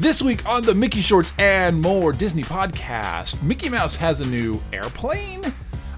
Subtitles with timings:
[0.00, 4.58] This week on the Mickey Shorts and More Disney podcast, Mickey Mouse has a new
[4.72, 5.42] airplane,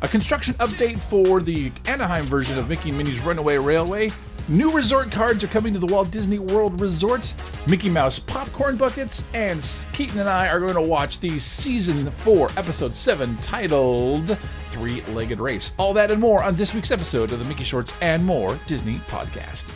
[0.00, 4.10] a construction update for the Anaheim version of Mickey and Minnie's Runaway Railway,
[4.48, 7.32] new resort cards are coming to the Walt Disney World Resort,
[7.68, 9.62] Mickey Mouse popcorn buckets, and
[9.92, 14.36] Keaton and I are going to watch the season 4, episode 7, titled
[14.72, 15.74] Three Legged Race.
[15.78, 18.96] All that and more on this week's episode of the Mickey Shorts and More Disney
[19.06, 19.72] podcast.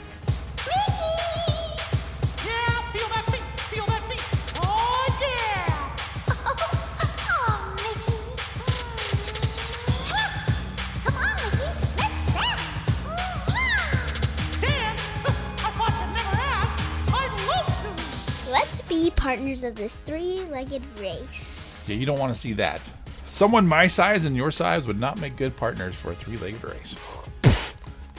[19.27, 21.85] Partners of this three-legged race.
[21.89, 22.81] Yeah, you don't want to see that.
[23.27, 26.95] Someone my size and your size would not make good partners for a three-legged race.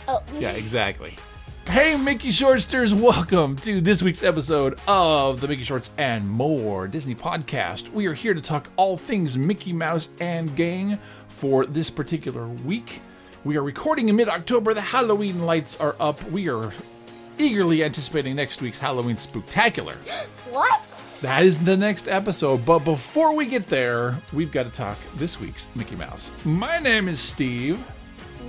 [0.09, 1.15] Oh, Yeah, exactly.
[1.65, 7.15] Hey, Mickey Shortsters, welcome to this week's episode of the Mickey Shorts and More Disney
[7.15, 7.89] podcast.
[7.93, 10.99] We are here to talk all things Mickey Mouse and gang
[11.29, 13.01] for this particular week.
[13.45, 14.73] We are recording in mid October.
[14.73, 16.21] The Halloween lights are up.
[16.31, 16.73] We are
[17.37, 19.95] eagerly anticipating next week's Halloween Spooktacular.
[20.51, 20.86] what?
[21.21, 22.63] That is the next episode.
[22.63, 26.29] But before we get there, we've got to talk this week's Mickey Mouse.
[26.45, 27.83] My name is Steve.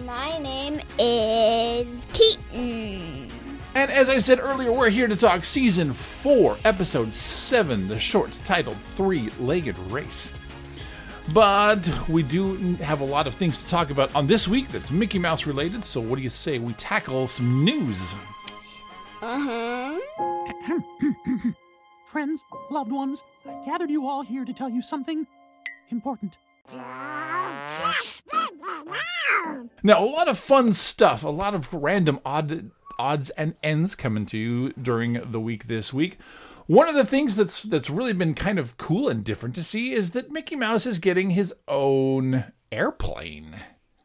[0.05, 3.29] My name is Keaton.
[3.75, 8.39] And as I said earlier, we're here to talk season 4, episode 7, the short
[8.45, 10.31] titled Three Legged Race.
[11.33, 14.91] But we do have a lot of things to talk about on this week that's
[14.91, 18.15] Mickey Mouse related, so what do you say we tackle some news?
[19.23, 21.53] Uh huh.
[22.11, 25.27] Friends, loved ones, I've gathered you all here to tell you something
[25.91, 26.39] important.
[29.83, 34.25] Now, a lot of fun stuff, a lot of random odd odds and ends coming
[34.27, 36.19] to you during the week this week.
[36.67, 39.93] One of the things that's that's really been kind of cool and different to see
[39.93, 43.57] is that Mickey Mouse is getting his own airplane.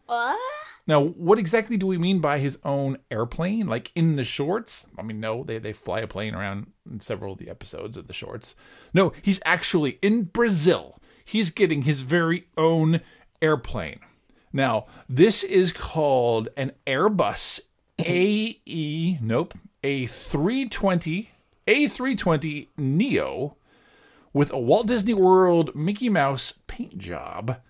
[0.05, 0.39] What?
[0.85, 3.67] Now, what exactly do we mean by his own airplane?
[3.67, 4.85] Like in the shorts?
[4.97, 8.07] I mean, no, they, they fly a plane around in several of the episodes of
[8.07, 8.55] the shorts.
[8.93, 10.99] No, he's actually in Brazil.
[11.23, 12.99] He's getting his very own
[13.41, 13.99] airplane.
[14.51, 17.61] Now, this is called an Airbus
[17.99, 21.27] AE, nope, A320,
[21.65, 23.55] A320 Neo
[24.33, 27.61] with a Walt Disney World Mickey Mouse paint job,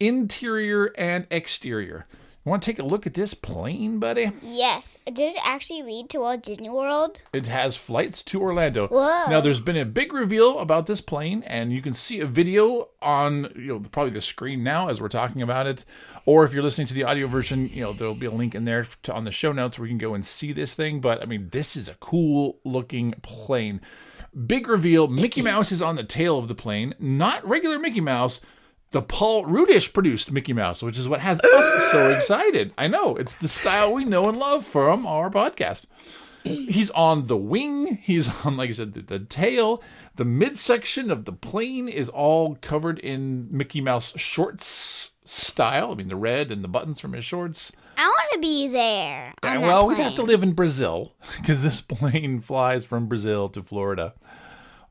[0.00, 2.06] interior and exterior.
[2.46, 4.30] Want to take a look at this plane, buddy?
[4.40, 5.00] Yes.
[5.04, 7.18] Does it actually lead to Walt Disney World?
[7.32, 8.86] It has flights to Orlando.
[8.86, 9.24] Whoa.
[9.28, 12.90] Now, there's been a big reveal about this plane, and you can see a video
[13.02, 15.84] on you know probably the screen now as we're talking about it.
[16.24, 18.64] Or if you're listening to the audio version, you know there'll be a link in
[18.64, 21.00] there to, on the show notes where you can go and see this thing.
[21.00, 23.80] But I mean, this is a cool looking plane.
[24.46, 28.40] Big reveal: Mickey Mouse is on the tail of the plane, not regular Mickey Mouse.
[28.92, 32.72] The Paul Rudish produced Mickey Mouse, which is what has us so excited.
[32.78, 33.16] I know.
[33.16, 35.86] It's the style we know and love from our podcast.
[36.46, 37.96] He's on the wing.
[38.02, 39.82] He's on like i said the, the tail.
[40.14, 45.90] The midsection of the plane is all covered in mickey mouse shorts style.
[45.90, 47.72] I mean the red and the buttons from his shorts.
[47.98, 49.34] I want to be there.
[49.42, 53.08] on and that well we'd have to live in brazil because this plane flies from
[53.08, 54.14] brazil to florida.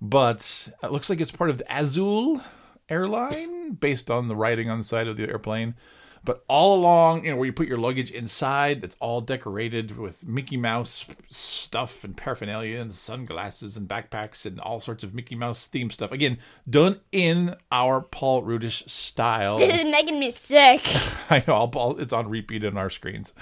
[0.02, 2.42] But it looks like it's part of the azul
[2.90, 5.76] airline based on the writing on the side of the airplane
[6.24, 10.26] but all along, you know, where you put your luggage inside, it's all decorated with
[10.28, 15.68] Mickey Mouse stuff and paraphernalia and sunglasses and backpacks and all sorts of Mickey Mouse
[15.68, 16.12] theme stuff.
[16.12, 19.60] Again, done in our Paul Rudish style.
[19.60, 20.82] This is making me sick.
[21.30, 23.36] I know I'll- I'll- it's on repeat on our screens,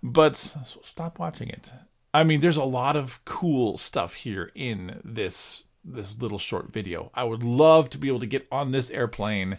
[0.00, 1.72] but so stop watching it.
[2.14, 7.10] I mean, there's a lot of cool stuff here in this this little short video.
[7.14, 9.58] I would love to be able to get on this airplane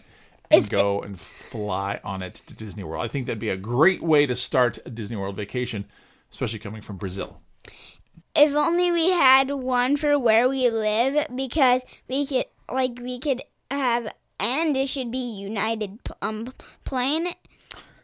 [0.50, 3.04] and go and fly on it to Disney World.
[3.04, 5.86] I think that'd be a great way to start a Disney World vacation,
[6.30, 7.40] especially coming from Brazil.
[8.34, 13.42] if only we had one for where we live because we could like we could
[13.70, 16.52] have and it should be united um
[16.84, 17.28] plane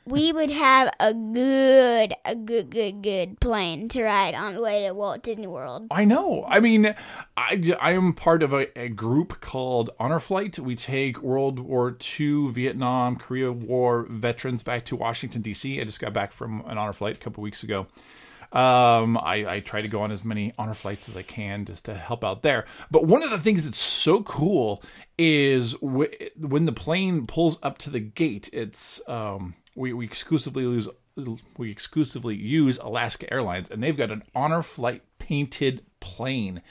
[0.09, 4.87] we would have a good a good good good plane to ride on the way
[4.87, 5.87] to Walt Disney World.
[5.91, 6.45] I know.
[6.49, 6.95] I mean,
[7.37, 10.59] I, I am part of a, a group called Honor Flight.
[10.59, 15.81] We take World War II, Vietnam, Korea War veterans back to Washington, D.C.
[15.81, 17.87] I just got back from an Honor Flight a couple weeks ago.
[18.51, 21.85] Um, I, I try to go on as many honor flights as I can just
[21.85, 22.65] to help out there.
[22.91, 24.83] But one of the things that's so cool
[25.19, 26.09] is w-
[26.39, 28.49] when the plane pulls up to the gate.
[28.55, 30.89] It's um, we we exclusively use
[31.57, 36.63] we exclusively use Alaska Airlines, and they've got an honor flight painted plane.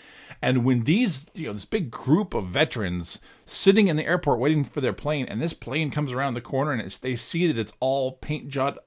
[0.41, 4.63] And when these, you know, this big group of veterans sitting in the airport waiting
[4.63, 7.73] for their plane, and this plane comes around the corner and they see that it's
[7.79, 8.77] all paint job,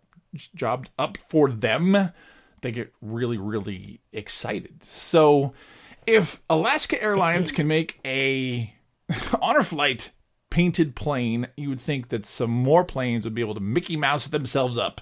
[0.54, 2.12] jobbed up for them,
[2.62, 4.82] they get really, really excited.
[4.82, 5.52] So
[6.06, 8.72] if Alaska Airlines can make a
[9.42, 10.12] honor flight
[10.50, 14.28] painted plane, you would think that some more planes would be able to Mickey Mouse
[14.28, 15.00] themselves up,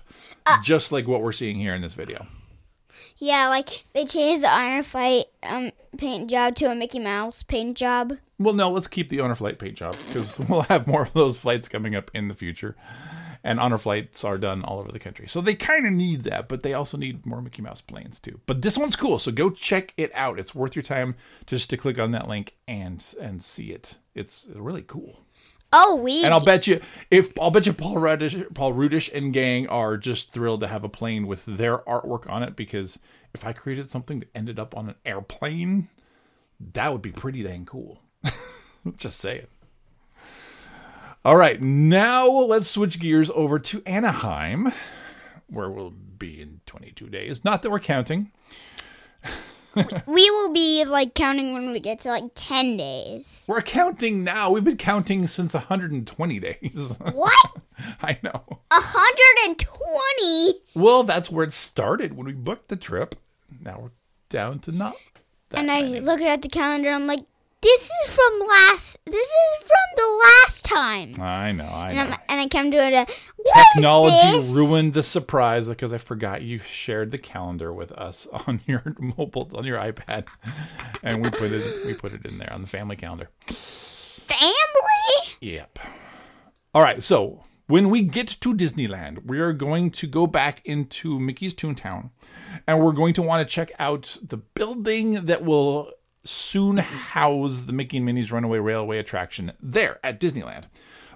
[0.62, 2.26] just like what we're seeing here in this video.
[3.18, 7.76] Yeah, like they changed the honor flight um, paint job to a Mickey Mouse paint
[7.76, 8.14] job.
[8.38, 11.36] Well, no, let's keep the honor flight paint job because we'll have more of those
[11.36, 12.76] flights coming up in the future.
[13.44, 15.28] And honor flights are done all over the country.
[15.28, 18.40] So they kind of need that, but they also need more Mickey Mouse planes too.
[18.46, 20.40] But this one's cool, so go check it out.
[20.40, 21.14] It's worth your time
[21.46, 23.98] just to click on that link and and see it.
[24.14, 25.20] It's really cool.
[25.72, 26.80] Oh, we And I'll bet you
[27.10, 30.84] if I'll bet you Paul Rudish, Paul Rudish and gang are just thrilled to have
[30.84, 32.98] a plane with their artwork on it because
[33.34, 35.88] if I created something that ended up on an airplane,
[36.72, 38.00] that would be pretty dang cool.
[38.96, 39.50] just say it.
[41.24, 44.72] All right, now let's switch gears over to Anaheim,
[45.48, 47.44] where we'll be in 22 days.
[47.44, 48.30] Not that we're counting.
[50.06, 53.44] we will be like counting when we get to like ten days.
[53.46, 54.50] We're counting now.
[54.50, 56.94] We've been counting since 120 days.
[57.12, 57.52] What?
[58.02, 58.42] I know.
[58.70, 60.60] A hundred and twenty?
[60.74, 63.14] Well, that's where it started when we booked the trip.
[63.60, 63.90] Now we're
[64.28, 64.96] down to not
[65.50, 66.00] that And I many.
[66.00, 66.90] look at the calendar.
[66.90, 67.20] I'm like,
[67.60, 68.98] this is from last.
[69.04, 71.20] This is from the last time.
[71.20, 72.14] I know, I And, know.
[72.14, 72.94] I'm, and I come to it.
[72.94, 73.04] Uh,
[73.74, 78.82] Technology ruined the surprise because I forgot you shared the calendar with us on your
[78.98, 80.26] mobile on your iPad,
[81.02, 83.28] and we put it we put it in there on the family calendar.
[83.46, 84.54] family.
[85.40, 85.78] Yep.
[86.74, 91.18] All right, so when we get to Disneyland, we are going to go back into
[91.18, 92.10] Mickey's Toontown
[92.66, 95.90] and we're going to want to check out the building that will
[96.24, 100.64] soon house the Mickey and Minnie's Runaway Railway attraction there at Disneyland.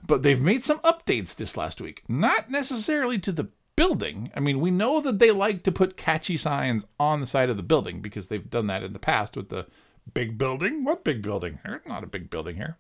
[0.07, 4.31] But they've made some updates this last week, not necessarily to the building.
[4.35, 7.57] I mean, we know that they like to put catchy signs on the side of
[7.57, 9.67] the building because they've done that in the past with the
[10.13, 10.85] big building.
[10.85, 11.59] What big building?
[11.87, 12.77] Not a big building here.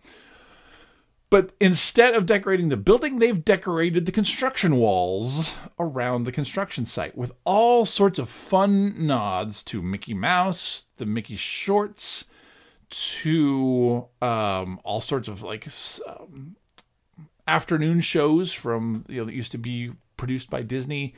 [1.33, 7.17] But instead of decorating the building, they've decorated the construction walls around the construction site
[7.17, 12.27] with all sorts of fun nods to Mickey Mouse, the Mickey shorts,
[12.91, 15.67] to um, all sorts of like
[16.07, 16.57] um,
[17.49, 21.15] afternoon shows from you know that used to be produced by Disney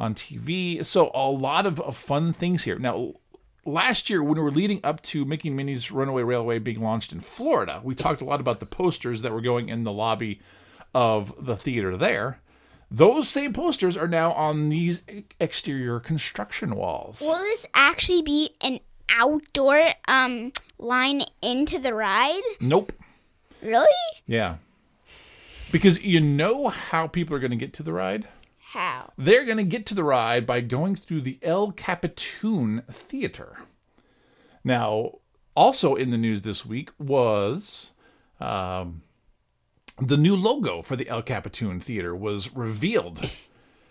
[0.00, 0.84] on TV.
[0.84, 2.80] So a lot of, of fun things here.
[2.80, 3.12] Now,
[3.64, 7.12] last year when we were leading up to Mickey and Minnie's Runaway Railway being launched
[7.12, 10.40] in Florida, we talked a lot about the posters that were going in the lobby
[10.94, 12.40] of the theater there.
[12.90, 15.02] Those same posters are now on these
[15.40, 17.22] exterior construction walls.
[17.22, 22.42] Will this actually be an outdoor um line into the ride?
[22.60, 22.92] Nope.
[23.62, 23.86] Really?
[24.26, 24.56] Yeah.
[25.70, 28.28] Because you know how people are going to get to the ride?
[28.70, 29.12] How?
[29.18, 33.58] They're going to get to the ride by going through the El Capitan Theater.
[34.64, 35.18] Now,
[35.54, 37.92] also in the news this week was
[38.40, 39.02] um,
[40.00, 43.30] the new logo for the El Capitan Theater was revealed.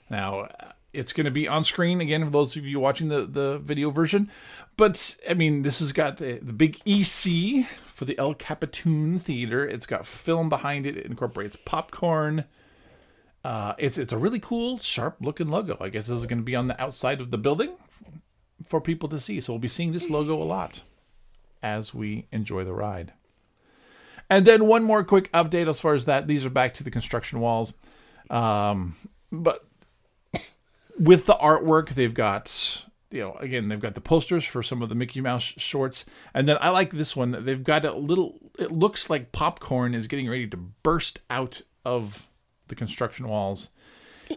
[0.09, 0.49] Now,
[0.93, 3.91] it's going to be on screen again for those of you watching the, the video
[3.91, 4.29] version.
[4.77, 9.65] But, I mean, this has got the, the big EC for the El Capitan Theater.
[9.65, 10.97] It's got film behind it.
[10.97, 12.45] It incorporates popcorn.
[13.43, 15.77] Uh, it's it's a really cool, sharp looking logo.
[15.81, 17.71] I guess this is going to be on the outside of the building
[18.67, 19.41] for people to see.
[19.41, 20.83] So we'll be seeing this logo a lot
[21.63, 23.13] as we enjoy the ride.
[24.29, 26.27] And then one more quick update as far as that.
[26.27, 27.73] These are back to the construction walls.
[28.29, 28.95] Um,
[29.31, 29.65] but
[30.97, 34.87] with the artwork, they've got, you know, again, they've got the posters for some of
[34.87, 36.05] the Mickey Mouse shorts.
[36.33, 37.43] And then I like this one.
[37.43, 42.27] They've got a little, it looks like popcorn is getting ready to burst out of
[42.71, 43.69] the construction walls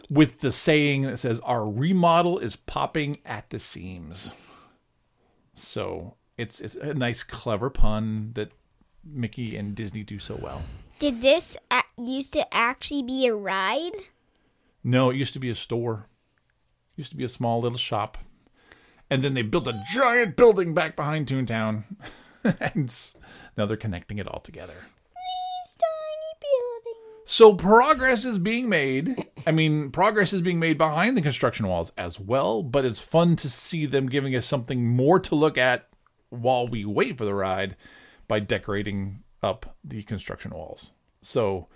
[0.09, 4.31] with the saying that says, Our remodel is popping at the seams.
[5.55, 8.51] So it's, it's a nice, clever pun that
[9.03, 10.61] Mickey and Disney do so well.
[10.99, 13.95] Did this a- used to actually be a ride?
[14.83, 16.07] No, it used to be a store.
[16.93, 18.17] It used to be a small little shop.
[19.09, 21.83] And then they built a giant building back behind Toontown.
[22.43, 22.93] and
[23.57, 24.75] now they're connecting it all together.
[27.25, 27.65] These tiny buildings.
[27.67, 29.29] So progress is being made.
[29.47, 33.35] I mean, progress is being made behind the construction walls as well, but it's fun
[33.37, 35.87] to see them giving us something more to look at
[36.29, 37.75] while we wait for the ride
[38.27, 40.91] by decorating up the construction walls.
[41.21, 41.67] So,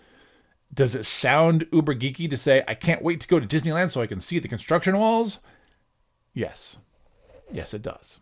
[0.74, 4.02] does it sound uber geeky to say, I can't wait to go to Disneyland so
[4.02, 5.40] I can see the construction walls?
[6.34, 6.78] Yes.
[7.52, 8.20] Yes, it does.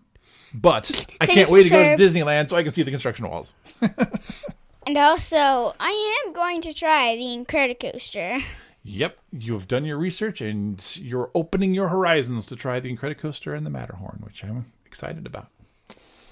[0.54, 3.54] But I can't wait to go to Disneyland so I can see the construction walls.
[4.88, 8.42] And also, I am going to try the Incredicoaster.
[8.84, 13.54] Yep, you have done your research and you're opening your horizons to try the Incredicoaster
[13.54, 15.50] and the Matterhorn, which I'm excited about.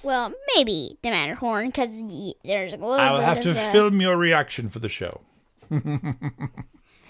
[0.04, 2.02] Well, maybe the Matterhorn, because
[2.46, 5.20] there's a little I'll bit have to film your reaction for the show.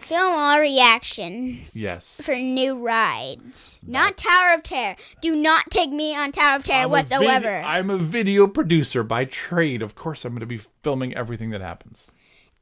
[0.05, 2.21] film all reactions Yes.
[2.23, 3.79] for new rides.
[3.85, 4.95] Not Tower of Terror.
[5.21, 7.55] Do not take me on Tower of Terror I'm a vid- whatsoever.
[7.65, 9.81] I'm a video producer by trade.
[9.81, 12.11] Of course, I'm going to be filming everything that happens.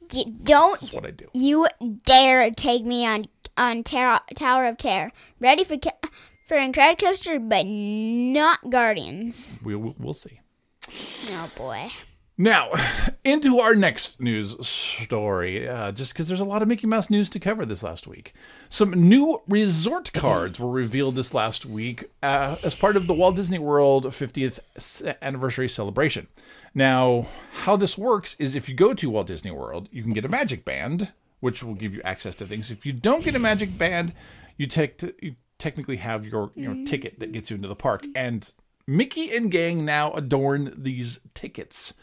[0.07, 1.27] D- don't That's what I do.
[1.33, 1.67] you
[2.05, 3.25] dare take me on
[3.57, 5.11] on Terror, Tower of Terror.
[5.39, 5.91] Ready for ca-
[6.47, 9.59] for Incredicoaster, but not Guardians.
[9.63, 10.39] We'll, we'll, we'll see.
[11.29, 11.89] Oh boy.
[12.37, 12.71] Now,
[13.23, 17.29] into our next news story, uh, just because there's a lot of Mickey Mouse news
[17.31, 18.33] to cover this last week.
[18.69, 23.35] Some new resort cards were revealed this last week uh, as part of the Walt
[23.35, 24.59] Disney World 50th
[25.21, 26.27] anniversary celebration.
[26.73, 30.25] Now, how this works is if you go to Walt Disney World, you can get
[30.25, 32.71] a magic band, which will give you access to things.
[32.71, 34.13] If you don't get a magic band,
[34.57, 38.05] you, tech you technically have your, your ticket that gets you into the park.
[38.15, 38.51] And
[38.87, 41.93] Mickey and gang now adorn these tickets.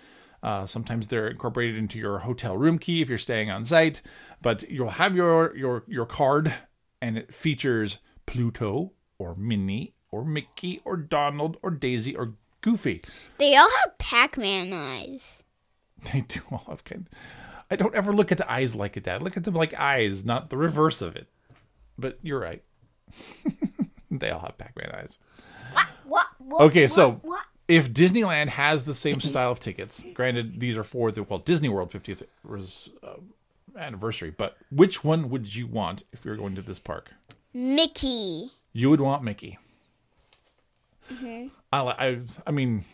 [0.42, 4.00] Uh, sometimes they're incorporated into your hotel room key if you're staying on site,
[4.40, 6.54] but you'll have your your your card,
[7.02, 13.02] and it features Pluto or Minnie or Mickey or Donald or Daisy or Goofy.
[13.38, 15.44] They all have Pac-Man eyes.
[16.14, 17.06] They do all have kind.
[17.70, 19.20] I don't ever look at the eyes like that.
[19.20, 21.28] I look at them like eyes, not the reverse of it.
[21.98, 22.64] But you're right.
[24.10, 25.18] they all have Pac-Man eyes.
[26.04, 26.26] What?
[26.38, 27.44] what Okay, what, so what?
[27.70, 31.68] If Disneyland has the same style of tickets, granted these are for the Walt Disney
[31.68, 33.14] World 50th res- uh,
[33.78, 37.12] anniversary, but which one would you want if you're going to this park?
[37.54, 38.50] Mickey.
[38.72, 39.58] You would want Mickey.
[41.12, 41.48] Mm-hmm.
[41.72, 42.84] I, li- I I mean,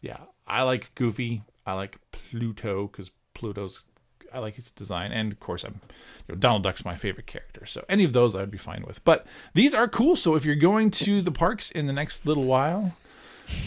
[0.00, 1.42] yeah, I like Goofy.
[1.66, 3.84] I like Pluto because Pluto's
[4.32, 5.80] I like its design, and of course I'm
[6.28, 7.66] you know, Donald Duck's my favorite character.
[7.66, 9.04] So any of those I would be fine with.
[9.04, 10.14] But these are cool.
[10.16, 12.96] So if you're going to the parks in the next little while,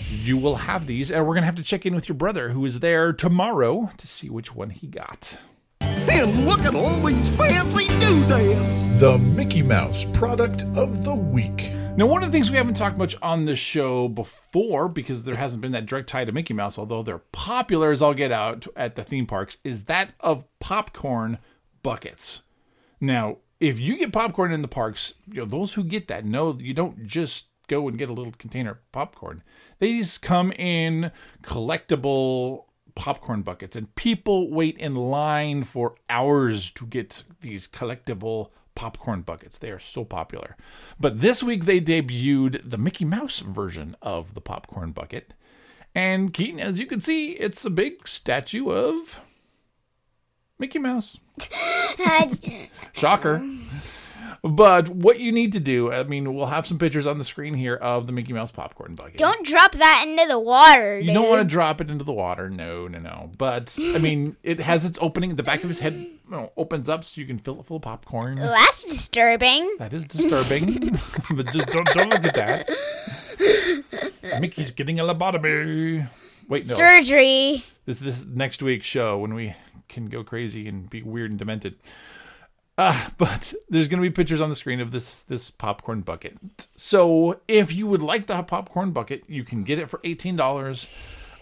[0.09, 2.65] you will have these, and we're gonna have to check in with your brother who
[2.65, 5.37] is there tomorrow to see which one he got.
[5.81, 8.99] And look at all these fancy doodads.
[8.99, 11.71] The Mickey Mouse product of the week.
[11.95, 15.35] Now, one of the things we haven't talked much on the show before, because there
[15.35, 18.65] hasn't been that direct tie to Mickey Mouse, although they're popular as all get out
[18.75, 21.37] at the theme parks, is that of popcorn
[21.83, 22.43] buckets.
[22.99, 26.57] Now, if you get popcorn in the parks, you know those who get that know
[26.59, 29.43] you don't just go and get a little container of popcorn.
[29.83, 31.11] These come in
[31.41, 39.23] collectible popcorn buckets, and people wait in line for hours to get these collectible popcorn
[39.23, 39.57] buckets.
[39.57, 40.55] They are so popular.
[41.01, 45.33] But this week they debuted the Mickey Mouse version of the popcorn bucket.
[45.93, 49.19] And Keaton, as you can see, it's a big statue of
[50.59, 51.19] Mickey Mouse.
[52.93, 53.45] Shocker.
[54.43, 57.53] But what you need to do, I mean, we'll have some pictures on the screen
[57.53, 59.15] here of the Mickey Mouse popcorn bucket.
[59.15, 60.99] Don't drop that into the water.
[60.99, 62.49] you don't want to drop it into the water.
[62.49, 63.31] No, no, no.
[63.37, 65.37] But I mean, it has its opening.
[65.37, 67.77] The back of his head you know, opens up so you can fill it full
[67.77, 68.35] of popcorn.
[68.35, 69.77] Well, that's disturbing.
[69.79, 70.91] That is disturbing.
[71.37, 74.41] but just don't, don't look at that.
[74.41, 76.05] Mickey's getting a lobotomy.
[76.49, 76.73] Wait, no.
[76.73, 77.63] Surgery.
[77.85, 79.55] This this next week's show when we
[79.87, 81.75] can go crazy and be weird and demented.
[82.77, 86.37] Uh, but there's going to be pictures on the screen of this this popcorn bucket.
[86.75, 90.87] So if you would like the popcorn bucket, you can get it for eighteen dollars.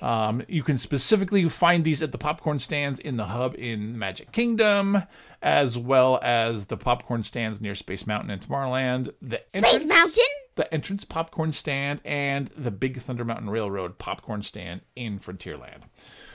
[0.01, 4.31] Um, you can specifically find these at the popcorn stands in the hub in Magic
[4.31, 5.03] Kingdom,
[5.43, 9.13] as well as the popcorn stands near Space Mountain and Tomorrowland.
[9.21, 10.25] The Space Mountain?
[10.55, 15.83] the entrance popcorn stand, and the Big Thunder Mountain Railroad popcorn stand in Frontierland.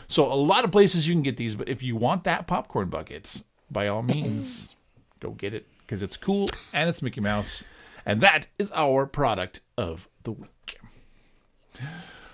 [0.09, 2.89] So a lot of places you can get these, but if you want that popcorn
[2.89, 4.75] bucket, by all means,
[5.27, 7.65] go get it because it's cool and it's Mickey Mouse,
[8.05, 10.79] and that is our product of the week.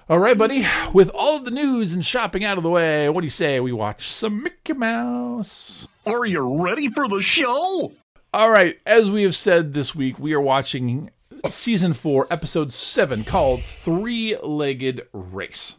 [0.09, 0.67] All right, buddy.
[0.93, 3.61] With all of the news and shopping out of the way, what do you say
[3.61, 5.87] we watch some Mickey Mouse?
[6.07, 7.93] Are you ready for the show?
[8.35, 11.11] All right, as we have said this week, we are watching
[11.51, 15.77] season four, episode seven, called Three Legged Race.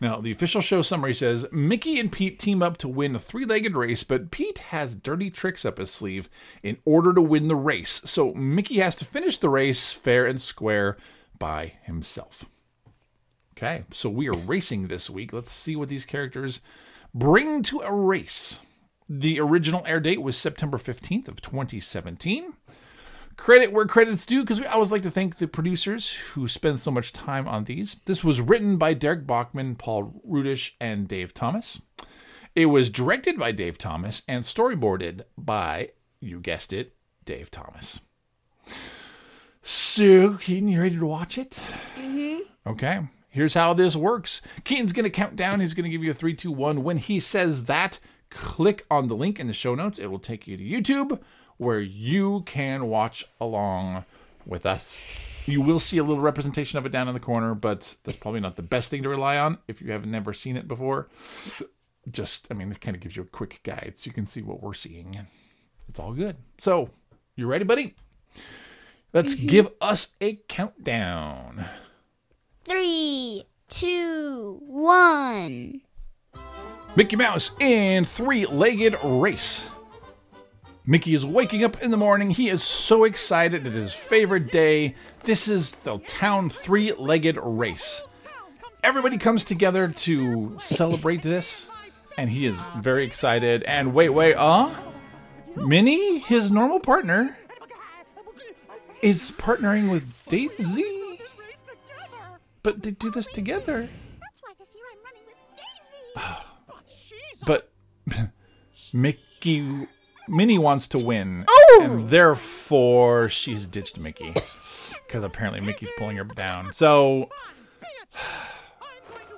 [0.00, 3.44] Now, the official show summary says Mickey and Pete team up to win a three
[3.44, 6.28] legged race, but Pete has dirty tricks up his sleeve
[6.62, 8.00] in order to win the race.
[8.04, 10.96] So Mickey has to finish the race fair and square
[11.38, 12.44] by himself.
[13.56, 15.32] Okay, so we are racing this week.
[15.32, 16.60] Let's see what these characters
[17.14, 18.58] bring to a race.
[19.08, 22.54] The original air date was September 15th of 2017.
[23.36, 26.90] Credit where credit's due because we always like to thank the producers who spend so
[26.90, 27.96] much time on these.
[28.04, 31.80] This was written by Darrick Bachman, Paul Rudish, and Dave Thomas.
[32.54, 38.00] It was directed by Dave Thomas and storyboarded by, you guessed it, Dave Thomas.
[39.62, 41.60] So, Keaton, you ready to watch it?
[41.96, 42.40] Mm-hmm.
[42.66, 43.00] Okay.
[43.30, 44.42] Here's how this works.
[44.62, 45.58] Keaton's going to count down.
[45.58, 46.84] He's going to give you a three, two, one.
[46.84, 47.98] When he says that,
[48.30, 49.98] click on the link in the show notes.
[49.98, 51.18] It will take you to YouTube
[51.56, 54.04] where you can watch along
[54.46, 55.00] with us.
[55.46, 58.40] You will see a little representation of it down in the corner, but that's probably
[58.40, 61.08] not the best thing to rely on if you have never seen it before.
[62.10, 64.42] Just, I mean, it kind of gives you a quick guide so you can see
[64.42, 65.26] what we're seeing.
[65.88, 66.36] It's all good.
[66.58, 66.90] So,
[67.36, 67.94] you ready, buddy?
[69.12, 69.46] Let's mm-hmm.
[69.46, 71.66] give us a countdown.
[72.64, 75.82] Three, two, one.
[76.96, 79.68] Mickey Mouse in three legged race.
[80.86, 82.30] Mickey is waking up in the morning.
[82.30, 83.66] He is so excited.
[83.66, 84.94] It is his favorite day.
[85.22, 88.02] This is the town three legged race.
[88.82, 91.68] Everybody comes together to celebrate this,
[92.18, 93.62] and he is very excited.
[93.62, 94.74] And wait, wait, uh?
[95.56, 97.34] Minnie, his normal partner,
[99.00, 101.18] is partnering with Daisy.
[102.62, 103.88] But they do this together.
[107.46, 107.70] But
[108.94, 109.86] Mickey,
[110.28, 111.44] Minnie wants to win,
[111.82, 114.32] and therefore she's ditched Mickey
[115.06, 116.72] because apparently Mickey's pulling her down.
[116.72, 117.28] So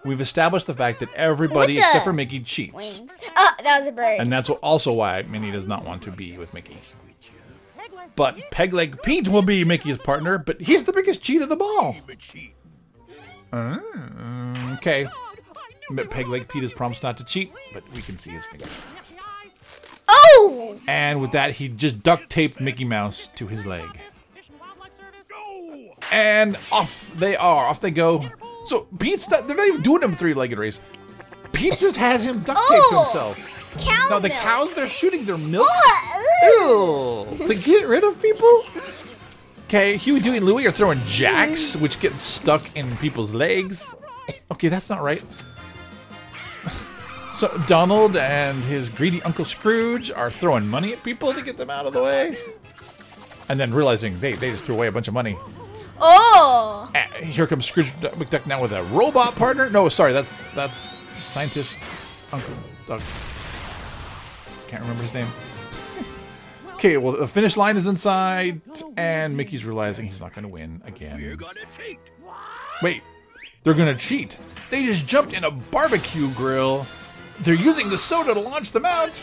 [0.05, 3.19] we've established the fact that everybody the- except for Mickey cheats, Wings.
[3.37, 4.21] Oh, that was a bird.
[4.21, 6.79] and that's also why Minnie does not want to be with Mickey.
[8.15, 11.97] But Pegleg Pete will be Mickey's partner, but he's the biggest cheat of them all.
[13.53, 13.79] Uh,
[14.79, 15.07] okay.
[15.91, 18.71] Pegleg Pete has promised not to cheat, but we can see his fingers.
[20.09, 20.79] Oh!
[20.89, 23.87] And with that, he just duct taped Mickey Mouse to his leg.
[26.13, 27.67] And off they are.
[27.67, 28.25] Off they go.
[28.65, 30.81] So Pete's not, they're not even doing him three legged race.
[31.53, 33.03] Pete just has him duct taped to Oh!
[33.05, 33.53] himself.
[33.79, 34.41] Cow Now the milk.
[34.41, 37.47] cows, they're shooting their milk Oh, Ew.
[37.47, 38.65] to get rid of people.
[39.69, 43.93] Okay, Huey, Dewey, and Louie are throwing jacks, which get stuck in people's legs.
[44.53, 45.23] Okay, that's not right.
[47.37, 51.69] So Donald and his greedy Uncle Scrooge are throwing money at people to get them
[51.69, 52.39] out of the way.
[53.51, 55.37] And then realizing they, they just threw away a bunch of money.
[56.01, 56.91] oh!
[56.95, 59.69] Ah, here comes Scrooge McDuck now with a robot partner.
[59.69, 61.79] No, sorry, that's that's scientist
[62.33, 62.55] Uncle
[62.87, 63.03] Doug.
[64.69, 65.29] Can't remember his name.
[66.77, 68.61] Okay, well the finish line is inside,
[68.99, 71.39] and Mickey's realizing he's not going to win again.
[72.83, 73.03] Wait,
[73.63, 74.39] they're going to cheat.
[74.69, 76.87] They just jumped in a barbecue grill.
[77.41, 79.21] They're using the soda to launch them out.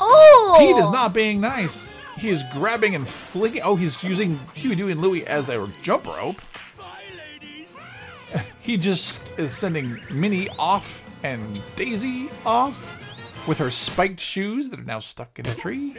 [0.00, 0.56] Oh!
[0.58, 1.88] Pete is not being nice.
[2.16, 3.62] He is grabbing and flinging.
[3.64, 6.40] Oh, he's using Huey, Dewey, and Louie as a jump rope.
[8.60, 14.84] He just is sending Minnie off and Daisy off with her spiked shoes that are
[14.84, 15.96] now stuck in a tree.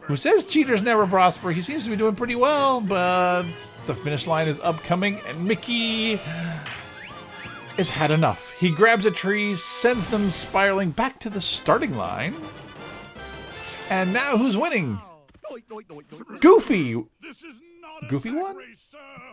[0.00, 1.52] Who says cheaters never prosper?
[1.52, 3.44] He seems to be doing pretty well, but
[3.86, 6.20] the finish line is upcoming, and Mickey
[7.76, 8.52] has had enough.
[8.58, 12.34] He grabs a tree, sends them spiraling back to the starting line.
[13.90, 14.98] And now who's winning?
[16.40, 17.04] Goofy.
[18.08, 18.56] Goofy won?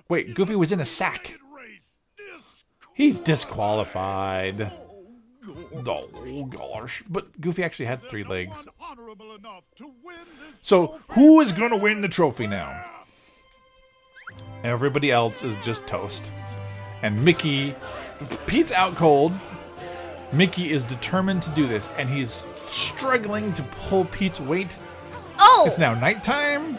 [0.10, 1.38] Wait, Goofy was in a sack.
[2.94, 4.72] He's disqualified.
[5.88, 7.04] Oh gosh.
[7.08, 8.68] But Goofy actually had three legs.
[10.62, 12.86] So who is to win the trophy now?
[14.64, 16.32] Everybody else is just toast.
[17.02, 17.76] And Mickey,
[18.46, 19.34] Pete's out cold.
[20.32, 24.78] Mickey is determined to do this, and he's struggling to pull Pete's weight.
[25.40, 25.64] Oh!
[25.66, 26.78] It's now nighttime.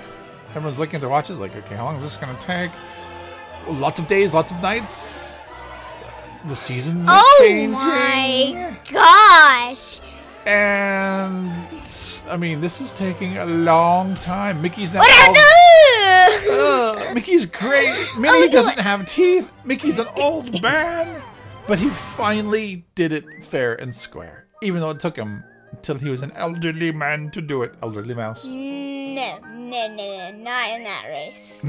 [0.50, 2.70] Everyone's looking at their watches, like, okay, how long is this going to take?
[3.68, 5.38] Lots of days, lots of nights.
[6.46, 7.72] The seasons are Oh changing.
[7.72, 10.00] my gosh!
[10.46, 11.53] And
[12.29, 14.62] I mean, this is taking a long time.
[14.62, 15.00] Mickey's now.
[15.00, 16.96] What all-?
[16.98, 17.90] Ugh, Mickey's great.
[17.94, 19.50] Oh Minnie look at doesn't have teeth.
[19.64, 21.22] Mickey's an old man.
[21.70, 24.46] But he finally did it fair and square.
[24.61, 27.76] Even though it took him until he was an elderly man to do it.
[27.80, 28.44] Elderly mouse.
[29.11, 31.64] No, no, no, no, not in that race.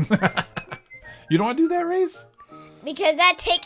[1.29, 2.23] You don't want to do that race?
[2.83, 3.61] Because that take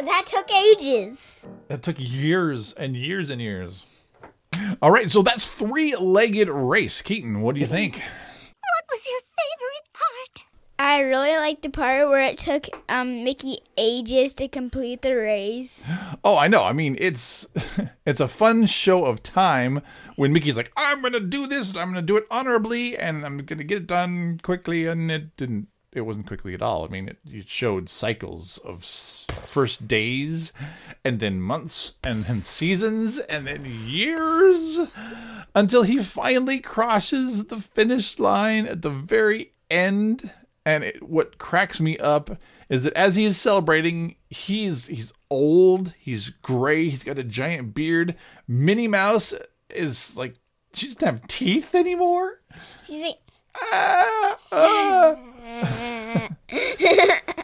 [0.00, 1.46] that took ages.
[1.68, 3.86] That took years and years and years.
[4.82, 7.00] All right, so that's three legged race.
[7.00, 7.96] Keaton, what do you think?
[7.96, 9.20] What was your?
[10.78, 15.90] I really like the part where it took um, Mickey ages to complete the race.
[16.24, 16.64] Oh, I know.
[16.64, 17.46] I mean, it's
[18.06, 19.80] it's a fun show of time
[20.16, 21.76] when Mickey's like, "I'm gonna do this.
[21.76, 25.68] I'm gonna do it honorably, and I'm gonna get it done quickly." And it didn't.
[25.92, 26.84] It wasn't quickly at all.
[26.84, 30.52] I mean, it, it showed cycles of first days,
[31.04, 34.80] and then months, and then seasons, and then years,
[35.54, 40.32] until he finally crosses the finish line at the very end.
[40.66, 45.94] And it, what cracks me up is that as he is celebrating, he's he's old,
[45.98, 48.16] he's gray, he's got a giant beard.
[48.48, 49.32] Minnie Mouse
[49.70, 50.34] is like
[50.74, 52.40] she doesn't have teeth anymore.
[52.84, 53.18] She's like,
[53.54, 56.28] Ah, ah.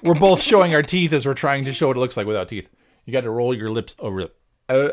[0.02, 2.48] we're both showing our teeth as we're trying to show what it looks like without
[2.48, 2.68] teeth.
[3.04, 4.22] You got to roll your lips over.
[4.68, 4.90] Uh,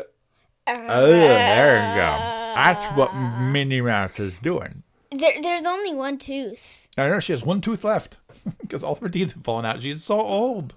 [0.66, 2.40] oh, there you go.
[2.54, 4.82] That's what Minnie Mouse is doing.
[5.10, 6.88] There, there's only one tooth.
[6.96, 8.18] I know she has one tooth left
[8.60, 9.82] because all of her teeth have fallen out.
[9.82, 10.74] She's so old.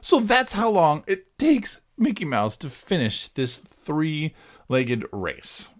[0.00, 4.34] So that's how long it takes Mickey Mouse to finish this three
[4.68, 5.70] legged race,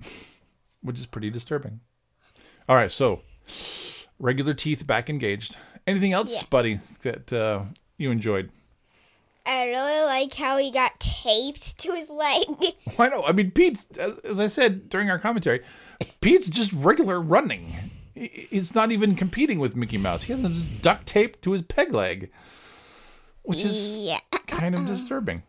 [0.82, 1.80] which is pretty disturbing.
[2.68, 3.22] All right, so
[4.18, 5.56] regular teeth back engaged.
[5.86, 7.64] Anything else, buddy, that uh,
[7.96, 8.50] you enjoyed?
[9.48, 12.44] I really like how he got taped to his leg.
[12.96, 13.24] Why not?
[13.28, 15.62] I mean, Pete's, as, as I said during our commentary,
[16.20, 17.72] Pete's just regular running.
[18.14, 20.24] He- He's not even competing with Mickey Mouse.
[20.24, 22.30] He has him just duct taped to his peg leg,
[23.42, 24.18] which is Yeah.
[24.46, 25.42] kind of disturbing.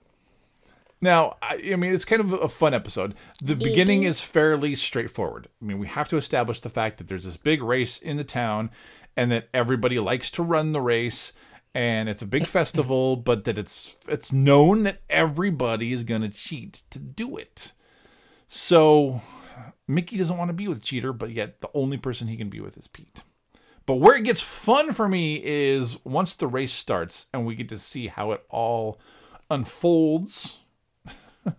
[1.01, 3.15] Now, I, I mean, it's kind of a fun episode.
[3.41, 5.47] The beginning is fairly straightforward.
[5.61, 8.23] I mean, we have to establish the fact that there's this big race in the
[8.25, 8.69] town
[9.17, 11.31] and that everybody likes to run the race
[11.73, 16.29] and it's a big festival, but that it's it's known that everybody is going to
[16.29, 17.73] cheat to do it.
[18.47, 19.21] So,
[19.87, 22.59] Mickey doesn't want to be with Cheater, but yet the only person he can be
[22.59, 23.21] with is Pete.
[23.85, 27.69] But where it gets fun for me is once the race starts and we get
[27.69, 28.99] to see how it all
[29.49, 30.59] unfolds.
[31.47, 31.53] I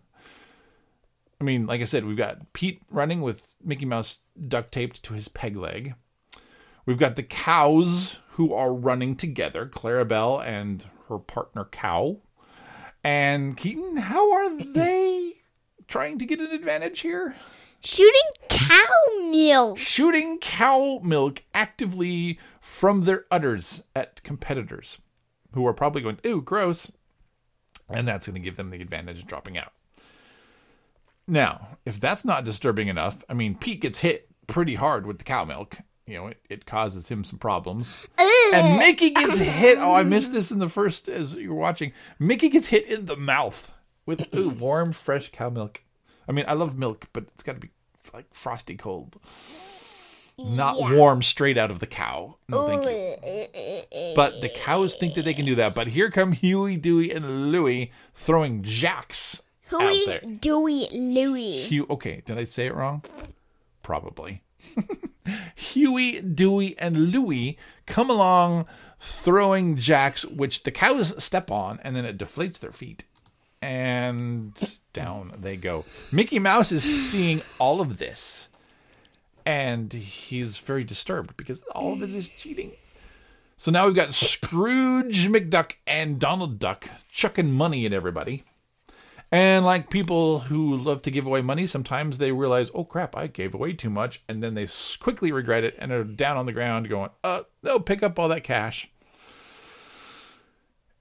[1.40, 5.26] mean, like I said, we've got Pete running with Mickey Mouse duct taped to his
[5.26, 5.94] peg leg.
[6.86, 12.16] We've got the cows who are running together, Clarabelle and her partner Cow.
[13.04, 15.34] And Keaton, how are they
[15.88, 17.36] trying to get an advantage here?
[17.80, 19.76] Shooting cow milk.
[19.76, 24.96] shooting cow milk actively from their udders at competitors
[25.52, 26.90] who are probably going, ooh, gross.
[27.90, 29.74] And that's going to give them the advantage of dropping out.
[31.28, 35.24] Now, if that's not disturbing enough, I mean, Pete gets hit pretty hard with the
[35.24, 35.76] cow milk.
[36.06, 38.08] You know, it, it causes him some problems.
[38.18, 39.78] And Mickey gets hit.
[39.78, 41.92] Oh, I missed this in the first as you're watching.
[42.18, 43.72] Mickey gets hit in the mouth
[44.06, 45.82] with ooh, warm, fresh cow milk.
[46.28, 47.70] I mean, I love milk, but it's got to be
[48.12, 49.16] like frosty cold.
[50.38, 52.36] Not warm straight out of the cow.
[52.48, 54.14] No, thank you.
[54.16, 55.74] But the cows think that they can do that.
[55.74, 60.20] But here come Huey, Dewey, and Louie throwing jacks Huey.
[60.40, 61.62] Dewey, Louie.
[61.62, 63.02] Hugh, okay, did I say it wrong?
[63.82, 64.42] Probably.
[65.54, 68.66] Huey, Dewey, and Louie come along
[69.00, 73.04] throwing jacks, which the cows step on, and then it deflates their feet.
[73.62, 74.54] And
[74.92, 75.84] down they go.
[76.12, 78.48] Mickey Mouse is seeing all of this,
[79.44, 82.72] and he's very disturbed because all of this is cheating.
[83.56, 88.44] So now we've got Scrooge McDuck and Donald Duck chucking money at everybody.
[89.32, 93.28] And like people who love to give away money, sometimes they realize, oh crap, I
[93.28, 94.22] gave away too much.
[94.28, 94.66] And then they
[94.98, 98.28] quickly regret it and are down on the ground going, uh, no, pick up all
[98.28, 98.90] that cash.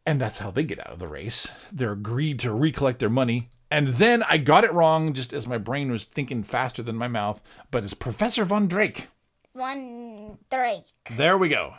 [0.05, 1.51] And that's how they get out of the race.
[1.71, 3.49] They're agreed to recollect their money.
[3.71, 7.07] And then I got it wrong just as my brain was thinking faster than my
[7.07, 9.07] mouth, but it's Professor Von Drake.
[9.53, 10.83] One, three.
[11.11, 11.73] There we go.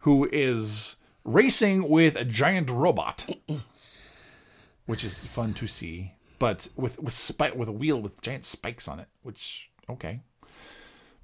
[0.00, 3.26] Who is racing with a giant robot,
[4.88, 8.88] which is fun to see, but with with spike with a wheel with giant spikes
[8.88, 9.06] on it.
[9.22, 10.20] Which okay,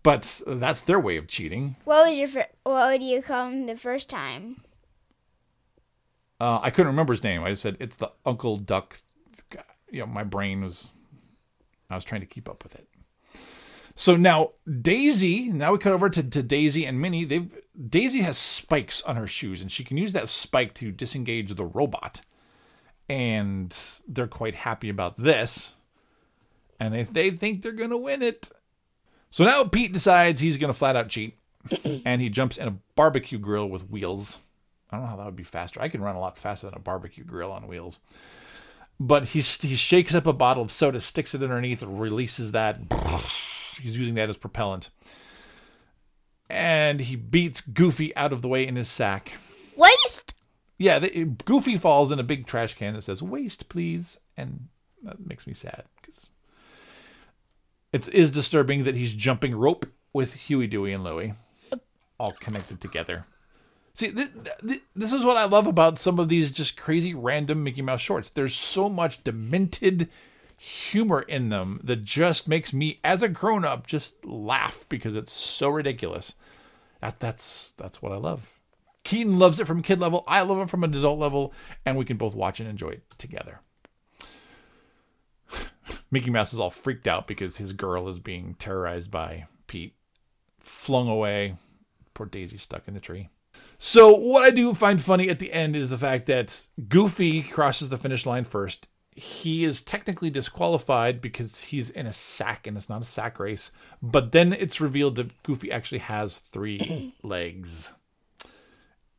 [0.03, 1.77] but that's their way of cheating.
[1.85, 4.61] What was your fir- What would you call him the first time?
[6.38, 7.42] Uh, I couldn't remember his name.
[7.42, 8.98] I just said it's the Uncle Duck.
[9.48, 9.62] guy.
[9.90, 10.88] You know, my brain was.
[11.88, 12.87] I was trying to keep up with it.
[13.94, 14.50] So now
[14.83, 15.48] Daisy.
[15.50, 17.24] Now we cut over to, to Daisy and Minnie.
[17.24, 17.50] They've
[17.88, 21.64] Daisy has spikes on her shoes, and she can use that spike to disengage the
[21.64, 22.20] robot.
[23.08, 23.76] And
[24.08, 25.74] they're quite happy about this,
[26.80, 28.50] and they they think they're gonna win it.
[29.30, 31.36] So now Pete decides he's gonna flat out cheat,
[32.06, 34.38] and he jumps in a barbecue grill with wheels.
[34.90, 35.82] I don't know how that would be faster.
[35.82, 38.00] I can run a lot faster than a barbecue grill on wheels.
[39.00, 42.78] But he he shakes up a bottle of soda, sticks it underneath, releases that.
[43.80, 44.90] He's using that as propellant.
[46.48, 49.32] and he beats Goofy out of the way in his sack.
[50.78, 50.98] Yeah,
[51.44, 54.68] Goofy falls in a big trash can that says "waste, please," and
[55.02, 56.28] that makes me sad because
[57.92, 61.34] it is disturbing that he's jumping rope with Huey, Dewey, and Louie,
[62.18, 63.26] all connected together.
[63.94, 64.30] See, this,
[64.96, 68.30] this is what I love about some of these just crazy random Mickey Mouse shorts.
[68.30, 70.08] There's so much demented
[70.56, 75.32] humor in them that just makes me, as a grown up, just laugh because it's
[75.32, 76.34] so ridiculous.
[77.00, 78.58] That, that's that's what I love.
[79.04, 80.24] Keaton loves it from kid level.
[80.26, 81.52] I love it from an adult level,
[81.84, 83.60] and we can both watch and enjoy it together.
[86.10, 89.94] Mickey Mouse is all freaked out because his girl is being terrorized by Pete,
[90.58, 91.56] flung away.
[92.14, 93.28] Poor Daisy stuck in the tree.
[93.78, 97.90] So, what I do find funny at the end is the fact that Goofy crosses
[97.90, 98.88] the finish line first.
[99.14, 103.70] He is technically disqualified because he's in a sack and it's not a sack race.
[104.02, 107.92] But then it's revealed that Goofy actually has three legs.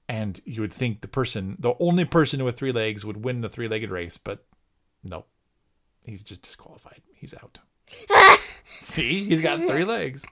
[0.07, 3.49] And you would think the person, the only person with three legs, would win the
[3.49, 4.45] three legged race, but
[5.03, 5.25] no.
[6.05, 7.01] He's just disqualified.
[7.15, 7.59] He's out.
[8.63, 10.23] See, he's got three legs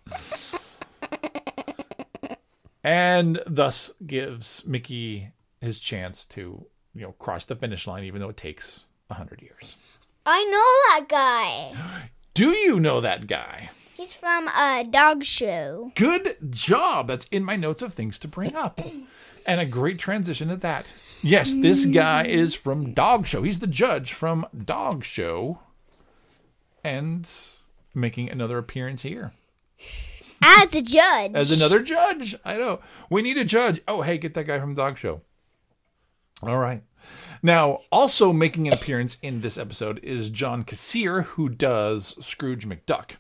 [2.83, 5.29] and thus gives Mickey
[5.61, 9.41] his chance to you know cross the finish line, even though it takes a hundred
[9.41, 9.77] years.
[10.25, 12.09] I know that guy.
[12.33, 13.69] Do you know that guy?
[13.95, 15.91] He's from a dog show.
[15.95, 17.07] Good job.
[17.07, 18.79] That's in my notes of things to bring up.
[19.45, 20.87] And a great transition at that.
[21.21, 23.43] Yes, this guy is from Dog Show.
[23.43, 25.59] He's the judge from Dog Show
[26.83, 27.29] and
[27.93, 29.31] making another appearance here.
[30.41, 31.31] As a judge.
[31.33, 32.35] As another judge.
[32.43, 32.79] I know.
[33.09, 33.81] We need a judge.
[33.87, 35.21] Oh, hey, get that guy from Dog Show.
[36.41, 36.83] All right.
[37.41, 43.11] Now, also making an appearance in this episode is John Kassir, who does Scrooge McDuck.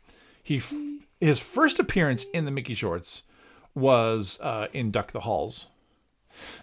[0.41, 0.73] He f-
[1.19, 3.23] his first appearance in the Mickey shorts
[3.75, 5.67] was uh, in Duck the Halls.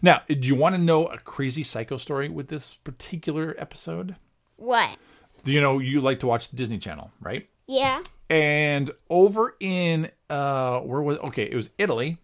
[0.02, 4.16] Now, do you want to know a crazy psycho story with this particular episode?
[4.56, 4.96] What?
[5.44, 7.48] You know, you like to watch the Disney Channel, right?
[7.66, 8.02] Yeah.
[8.28, 12.18] And over in uh where was okay, it was Italy.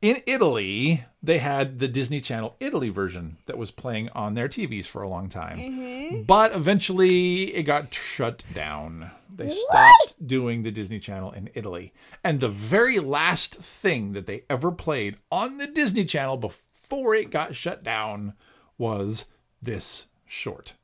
[0.00, 4.86] In Italy, they had the Disney Channel Italy version that was playing on their TVs
[4.86, 6.24] for a long time.
[6.26, 9.12] But eventually it got shut down.
[9.34, 11.92] They stopped doing the Disney Channel in Italy.
[12.24, 17.30] And the very last thing that they ever played on the Disney Channel before it
[17.30, 18.34] got shut down
[18.78, 19.26] was
[19.60, 20.74] this short.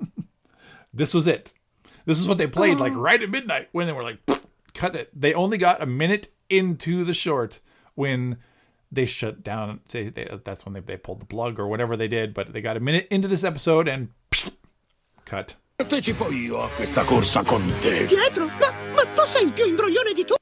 [0.94, 1.52] this was it.
[2.04, 3.00] This is what they played like oh.
[3.00, 4.18] right at midnight when they were like,
[4.74, 5.10] cut it.
[5.14, 7.60] They only got a minute into the short
[7.94, 8.38] when
[8.90, 9.80] they shut down.
[9.88, 12.34] They, they, that's when they, they pulled the plug or whatever they did.
[12.34, 14.08] But they got a minute into this episode and
[15.24, 15.56] cut.
[15.78, 18.06] Partecipo io a questa corsa con te.
[18.06, 20.40] Pietro, ma, ma tu sei il più imbroglione di tutti.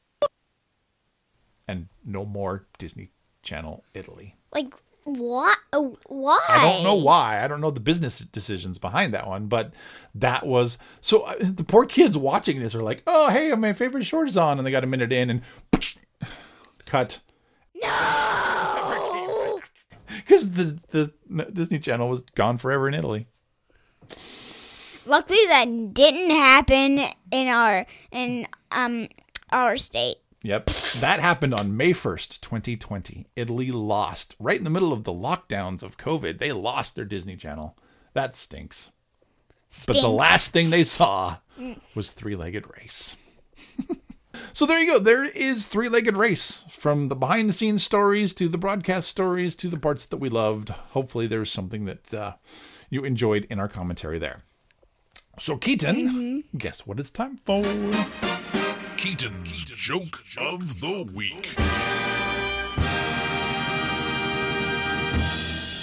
[1.66, 4.36] And no more Disney Channel Italy.
[4.52, 4.74] Like
[5.14, 5.58] what?
[6.06, 6.38] Why?
[6.48, 7.44] I don't know why.
[7.44, 9.72] I don't know the business decisions behind that one, but
[10.14, 11.22] that was so.
[11.22, 14.58] Uh, the poor kids watching this are like, "Oh, hey, my favorite short is on,"
[14.58, 15.42] and they got a minute in and
[16.86, 17.20] cut.
[17.82, 19.60] No.
[20.16, 20.78] because the
[21.28, 23.26] the Disney Channel was gone forever in Italy.
[25.06, 29.08] Luckily, that didn't happen in our in um
[29.50, 30.16] our state.
[30.42, 30.66] Yep,
[31.00, 33.26] that happened on May first, twenty twenty.
[33.36, 36.38] Italy lost right in the middle of the lockdowns of COVID.
[36.38, 37.76] They lost their Disney Channel.
[38.14, 38.90] That stinks.
[39.68, 39.86] stinks.
[39.86, 41.36] But the last thing they saw
[41.94, 43.16] was Three Legged Race.
[44.54, 44.98] so there you go.
[44.98, 46.64] There is Three Legged Race.
[46.70, 50.30] From the behind the scenes stories to the broadcast stories to the parts that we
[50.30, 50.70] loved.
[50.70, 52.32] Hopefully, there's something that uh,
[52.88, 54.42] you enjoyed in our commentary there.
[55.38, 57.62] So, Keaton, guess what it's time for?
[59.00, 61.54] Keaton's Joke of the Week.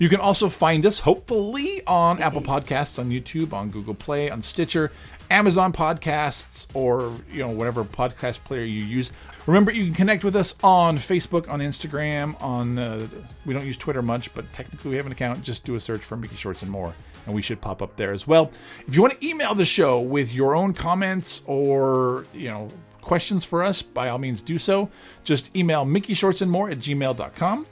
[0.00, 4.42] You can also find us, hopefully, on Apple Podcasts, on YouTube, on Google Play, on
[4.42, 4.90] Stitcher,
[5.30, 9.12] Amazon Podcasts, or you know whatever podcast player you use.
[9.48, 13.08] Remember, you can connect with us on Facebook, on Instagram, on uh,
[13.46, 15.42] we don't use Twitter much, but technically we have an account.
[15.42, 18.12] Just do a search for Mickey Shorts and more, and we should pop up there
[18.12, 18.50] as well.
[18.86, 22.68] If you want to email the show with your own comments or you know
[23.00, 24.90] questions for us, by all means do so.
[25.24, 27.66] Just email Mickey Shorts and more at gmail.com.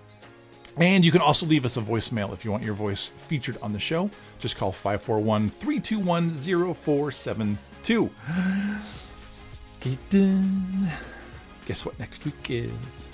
[0.78, 3.74] And you can also leave us a voicemail if you want your voice featured on
[3.74, 4.08] the show.
[4.38, 6.30] Just call 541 321
[6.74, 8.10] 0472.
[11.66, 13.08] Guess what next week is?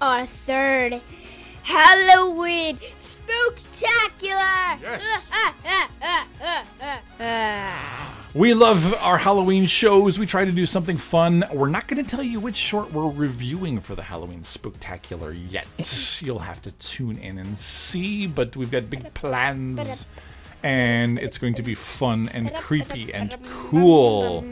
[0.00, 1.00] Our third
[1.62, 4.80] Halloween spooktacular.
[4.80, 5.32] Yes.
[8.34, 10.18] We love our Halloween shows.
[10.18, 11.44] We try to do something fun.
[11.52, 15.66] We're not going to tell you which short we're reviewing for the Halloween Spooktacular yet.
[16.22, 20.06] You'll have to tune in and see, but we've got big plans.
[20.62, 24.44] And it's going to be fun and creepy and cool.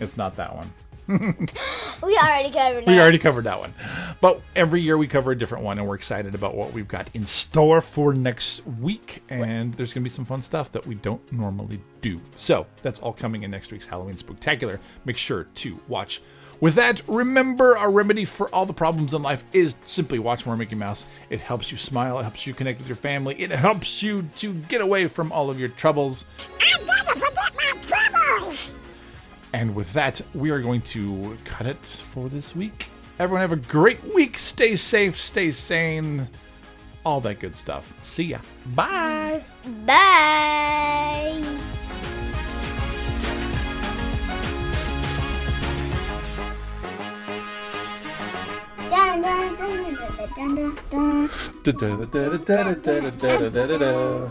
[0.00, 0.72] It's not that one.
[1.08, 2.86] We already covered that.
[2.86, 3.74] We already covered that one.
[4.20, 7.10] But every year we cover a different one, and we're excited about what we've got
[7.14, 9.22] in store for next week.
[9.28, 12.20] And there's going to be some fun stuff that we don't normally do.
[12.36, 14.78] So that's all coming in next week's Halloween Spooktacular.
[15.04, 16.22] Make sure to watch.
[16.58, 20.56] With that, remember our remedy for all the problems in life is simply watch more
[20.56, 21.04] Mickey Mouse.
[21.28, 24.54] It helps you smile, it helps you connect with your family, it helps you to
[24.54, 26.24] get away from all of your troubles.
[26.58, 28.72] I never forget my troubles.
[29.56, 32.88] And with that, we are going to cut it for this week.
[33.18, 34.38] Everyone have a great week.
[34.38, 36.28] Stay safe, stay sane,
[37.06, 37.90] all that good stuff.
[38.02, 38.40] See ya.
[38.74, 39.42] Bye.
[39.86, 41.42] Bye.
[48.90, 49.96] Dun, dun, dun,
[50.36, 50.76] dun, dun,
[53.50, 54.30] dun, dun.